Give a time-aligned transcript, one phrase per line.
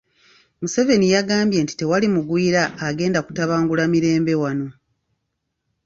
[0.61, 4.67] Museveni yagambye nti tewali mugwira agenda kutabangula mirembe wano.